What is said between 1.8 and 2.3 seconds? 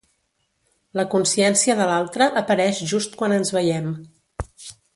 de l'altre